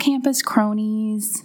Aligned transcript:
campus 0.00 0.42
cronies. 0.42 1.44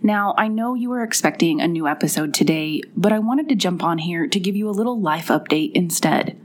Now, 0.00 0.32
I 0.38 0.46
know 0.46 0.74
you 0.74 0.90
were 0.90 1.02
expecting 1.02 1.60
a 1.60 1.66
new 1.66 1.88
episode 1.88 2.34
today, 2.34 2.82
but 2.96 3.12
I 3.12 3.18
wanted 3.18 3.48
to 3.48 3.56
jump 3.56 3.82
on 3.82 3.98
here 3.98 4.28
to 4.28 4.38
give 4.38 4.54
you 4.54 4.68
a 4.68 4.70
little 4.70 5.00
life 5.00 5.26
update 5.26 5.72
instead. 5.72 6.38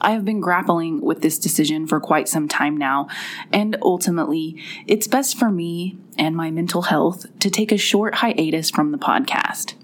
I 0.00 0.12
have 0.12 0.24
been 0.24 0.40
grappling 0.40 1.00
with 1.00 1.20
this 1.20 1.40
decision 1.40 1.88
for 1.88 1.98
quite 1.98 2.28
some 2.28 2.46
time 2.46 2.76
now, 2.76 3.08
and 3.52 3.76
ultimately, 3.82 4.62
it's 4.86 5.08
best 5.08 5.36
for 5.36 5.50
me 5.50 5.98
and 6.16 6.36
my 6.36 6.52
mental 6.52 6.82
health 6.82 7.26
to 7.40 7.50
take 7.50 7.72
a 7.72 7.76
short 7.76 8.16
hiatus 8.16 8.70
from 8.70 8.92
the 8.92 8.98
podcast. 8.98 9.74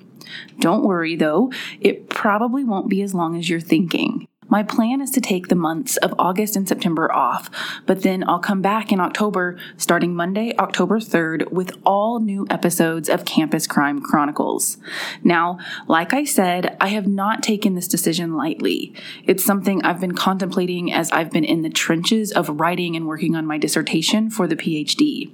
Don't 0.60 0.84
worry 0.84 1.16
though, 1.16 1.50
it 1.80 2.08
probably 2.08 2.62
won't 2.62 2.88
be 2.88 3.02
as 3.02 3.14
long 3.14 3.36
as 3.36 3.48
you're 3.48 3.60
thinking. 3.60 4.28
My 4.52 4.62
plan 4.62 5.00
is 5.00 5.10
to 5.12 5.20
take 5.22 5.48
the 5.48 5.54
months 5.54 5.96
of 5.96 6.14
August 6.18 6.56
and 6.56 6.68
September 6.68 7.10
off, 7.10 7.48
but 7.86 8.02
then 8.02 8.22
I'll 8.28 8.38
come 8.38 8.60
back 8.60 8.92
in 8.92 9.00
October, 9.00 9.56
starting 9.78 10.14
Monday, 10.14 10.54
October 10.58 11.00
3rd, 11.00 11.50
with 11.50 11.72
all 11.86 12.20
new 12.20 12.46
episodes 12.50 13.08
of 13.08 13.24
Campus 13.24 13.66
Crime 13.66 14.02
Chronicles. 14.02 14.76
Now, 15.24 15.58
like 15.88 16.12
I 16.12 16.24
said, 16.24 16.76
I 16.82 16.88
have 16.88 17.06
not 17.06 17.42
taken 17.42 17.76
this 17.76 17.88
decision 17.88 18.36
lightly. 18.36 18.94
It's 19.24 19.42
something 19.42 19.82
I've 19.82 20.02
been 20.02 20.14
contemplating 20.14 20.92
as 20.92 21.10
I've 21.12 21.30
been 21.30 21.44
in 21.46 21.62
the 21.62 21.70
trenches 21.70 22.30
of 22.30 22.60
writing 22.60 22.94
and 22.94 23.06
working 23.06 23.34
on 23.34 23.46
my 23.46 23.56
dissertation 23.56 24.28
for 24.28 24.46
the 24.46 24.56
PhD. 24.56 25.30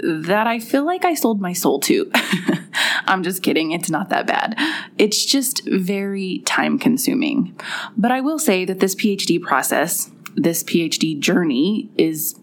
That 0.00 0.48
I 0.48 0.58
feel 0.58 0.84
like 0.84 1.04
I 1.04 1.14
sold 1.14 1.40
my 1.40 1.52
soul 1.52 1.78
to. 1.82 2.10
I'm 3.08 3.22
just 3.22 3.42
kidding, 3.42 3.72
it's 3.72 3.90
not 3.90 4.10
that 4.10 4.26
bad. 4.26 4.54
It's 4.98 5.24
just 5.24 5.62
very 5.66 6.42
time 6.44 6.78
consuming. 6.78 7.58
But 7.96 8.12
I 8.12 8.20
will 8.20 8.38
say 8.38 8.64
that 8.64 8.80
this 8.80 8.94
PhD 8.94 9.40
process, 9.40 10.10
this 10.36 10.62
PhD 10.62 11.18
journey 11.18 11.90
is 11.96 12.38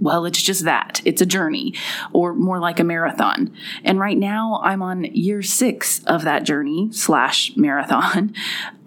well, 0.00 0.26
it's 0.26 0.42
just 0.42 0.64
that. 0.64 1.00
It's 1.04 1.22
a 1.22 1.26
journey, 1.26 1.72
or 2.12 2.34
more 2.34 2.58
like 2.58 2.80
a 2.80 2.84
marathon. 2.84 3.54
And 3.84 3.98
right 3.98 4.18
now, 4.18 4.60
I'm 4.62 4.82
on 4.82 5.04
year 5.04 5.40
six 5.40 6.02
of 6.04 6.24
that 6.24 6.42
journey 6.42 6.88
slash 6.92 7.56
marathon. 7.56 8.34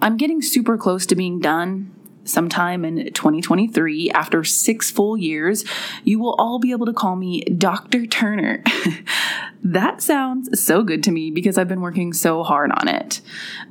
I'm 0.01 0.17
getting 0.17 0.41
super 0.41 0.77
close 0.77 1.05
to 1.07 1.15
being 1.15 1.39
done 1.39 1.96
sometime 2.27 2.85
in 2.85 3.11
2023, 3.13 4.11
after 4.11 4.43
six 4.43 4.91
full 4.91 5.17
years, 5.17 5.63
you 6.03 6.19
will 6.19 6.35
all 6.35 6.59
be 6.59 6.71
able 6.71 6.85
to 6.85 6.93
call 6.93 7.15
me 7.15 7.41
Dr. 7.41 8.05
Turner. 8.05 8.63
that 9.63 10.01
sounds 10.01 10.61
so 10.61 10.83
good 10.83 11.03
to 11.03 11.11
me 11.11 11.31
because 11.31 11.57
I've 11.57 11.67
been 11.67 11.81
working 11.81 12.13
so 12.13 12.43
hard 12.43 12.71
on 12.71 12.87
it. 12.87 13.21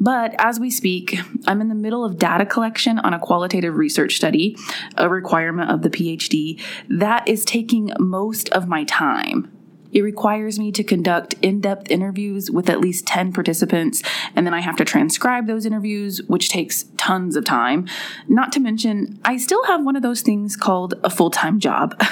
But 0.01 0.35
as 0.39 0.61
we 0.61 0.71
speak, 0.71 1.19
I'm 1.47 1.61
in 1.61 1.69
the 1.69 1.75
middle 1.75 2.05
of 2.05 2.19
data 2.19 2.47
collection 2.47 2.99
on 2.99 3.15
a 3.15 3.19
qualitative 3.19 3.77
research 3.77 4.17
study, 4.17 4.57
a 4.97 5.09
requirement 5.09 5.71
of 5.71 5.83
the 5.83 5.91
PhD, 5.91 6.61
that 6.89 7.27
is 7.29 7.45
taking 7.45 7.93
most 7.99 8.49
of 8.51 8.69
my 8.69 8.85
time. 8.85 9.56
It 9.93 10.03
requires 10.03 10.59
me 10.59 10.73
to 10.73 10.85
conduct 10.85 11.35
in 11.43 11.61
depth 11.61 11.91
interviews 11.91 12.51
with 12.51 12.69
at 12.69 12.81
least 12.81 13.07
10 13.07 13.33
participants, 13.33 14.03
and 14.35 14.47
then 14.47 14.55
I 14.55 14.61
have 14.61 14.77
to 14.77 14.85
transcribe 14.85 15.47
those 15.47 15.67
interviews, 15.67 16.21
which 16.27 16.49
takes 16.49 16.85
tons 16.97 17.37
of 17.37 17.45
time. 17.45 17.89
Not 18.29 18.53
to 18.53 18.61
mention, 18.61 19.19
I 19.25 19.37
still 19.37 19.65
have 19.65 19.85
one 19.85 19.97
of 19.97 20.03
those 20.03 20.23
things 20.23 20.57
called 20.57 20.95
a 21.03 21.11
full 21.11 21.31
time 21.31 21.61
job. 21.61 22.01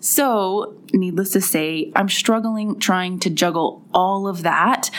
So, 0.00 0.76
needless 0.92 1.32
to 1.32 1.40
say, 1.40 1.92
I'm 1.96 2.08
struggling 2.08 2.78
trying 2.78 3.18
to 3.20 3.30
juggle 3.30 3.84
all 3.92 4.28
of 4.28 4.42
that 4.42 4.90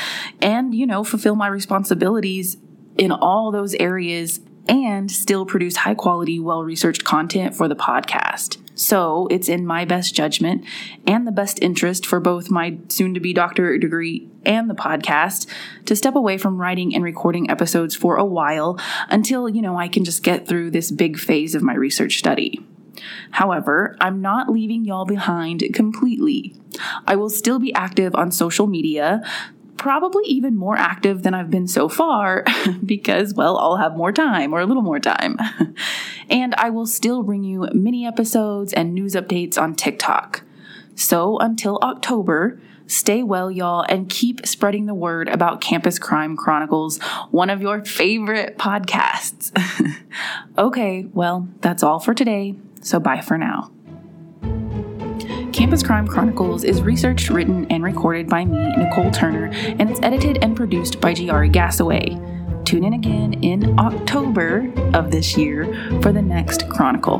and, 0.41 0.75
you 0.75 0.85
know, 0.85 1.03
fulfill 1.03 1.35
my 1.35 1.47
responsibilities 1.47 2.57
in 2.97 3.11
all 3.11 3.51
those 3.51 3.73
areas 3.75 4.41
and 4.67 5.09
still 5.09 5.45
produce 5.45 5.77
high 5.77 5.95
quality, 5.95 6.39
well 6.39 6.63
researched 6.63 7.05
content 7.05 7.55
for 7.55 7.67
the 7.67 7.75
podcast. 7.75 8.57
So 8.79 9.27
it's 9.29 9.49
in 9.49 9.65
my 9.65 9.83
best 9.83 10.15
judgment 10.15 10.63
and 11.05 11.27
the 11.27 11.33
best 11.33 11.61
interest 11.61 12.05
for 12.05 12.21
both 12.21 12.49
my 12.49 12.77
soon 12.87 13.13
to 13.13 13.19
be 13.19 13.33
doctorate 13.33 13.81
degree 13.81 14.29
and 14.45 14.69
the 14.69 14.73
podcast 14.73 15.47
to 15.83 15.97
step 15.97 16.15
away 16.15 16.37
from 16.37 16.61
writing 16.61 16.95
and 16.95 17.03
recording 17.03 17.51
episodes 17.51 17.93
for 17.93 18.15
a 18.15 18.23
while 18.23 18.79
until, 19.09 19.49
you 19.49 19.61
know, 19.61 19.77
I 19.77 19.89
can 19.89 20.05
just 20.05 20.23
get 20.23 20.47
through 20.47 20.71
this 20.71 20.91
big 20.91 21.19
phase 21.19 21.55
of 21.55 21.61
my 21.61 21.75
research 21.75 22.19
study. 22.19 22.65
However, 23.31 23.97
I'm 23.99 24.21
not 24.21 24.49
leaving 24.49 24.85
y'all 24.85 25.05
behind 25.05 25.61
completely. 25.73 26.55
I 27.05 27.17
will 27.17 27.29
still 27.29 27.59
be 27.59 27.73
active 27.73 28.15
on 28.15 28.31
social 28.31 28.65
media, 28.65 29.21
probably 29.79 30.25
even 30.25 30.55
more 30.55 30.77
active 30.77 31.23
than 31.23 31.33
I've 31.33 31.49
been 31.49 31.67
so 31.67 31.89
far 31.89 32.43
because, 32.85 33.33
well, 33.33 33.57
I'll 33.57 33.77
have 33.77 33.95
more 33.95 34.11
time 34.11 34.53
or 34.53 34.59
a 34.59 34.65
little 34.65 34.83
more 34.83 34.99
time. 34.99 35.37
and 36.29 36.53
I 36.55 36.69
will 36.69 36.85
still 36.85 37.23
bring 37.23 37.43
you 37.43 37.67
mini 37.73 38.05
episodes 38.05 38.73
and 38.73 38.93
news 38.93 39.15
updates 39.15 39.59
on 39.59 39.73
TikTok. 39.73 40.43
So 40.95 41.39
until 41.39 41.79
October, 41.81 42.61
stay 42.87 43.23
well, 43.23 43.49
y'all, 43.49 43.85
and 43.87 44.09
keep 44.09 44.45
spreading 44.45 44.85
the 44.85 44.93
word 44.93 45.29
about 45.29 45.61
Campus 45.61 45.97
Crime 45.97 46.35
Chronicles, 46.35 46.99
one 47.31 47.49
of 47.49 47.61
your 47.61 47.83
favorite 47.85 48.57
podcasts. 48.57 49.51
okay, 50.57 51.05
well, 51.13 51.47
that's 51.61 51.83
all 51.83 51.99
for 51.99 52.13
today. 52.13 52.55
So 52.81 52.99
bye 52.99 53.21
for 53.21 53.37
now. 53.37 53.71
Campus 55.69 55.83
Crime 55.83 56.07
Chronicles 56.07 56.63
is 56.63 56.81
researched, 56.81 57.29
written, 57.29 57.67
and 57.71 57.83
recorded 57.83 58.27
by 58.27 58.43
me, 58.43 58.75
Nicole 58.75 59.11
Turner, 59.11 59.51
and 59.53 59.87
it's 59.87 59.99
edited 60.01 60.43
and 60.43 60.57
produced 60.57 60.99
by 60.99 61.13
Giari 61.13 61.53
Gassaway. 61.53 62.65
Tune 62.65 62.85
in 62.85 62.93
again 62.93 63.33
in 63.43 63.77
October 63.77 64.73
of 64.95 65.11
this 65.11 65.37
year 65.37 65.65
for 66.01 66.11
the 66.11 66.23
next 66.23 66.67
Chronicle. 66.69 67.19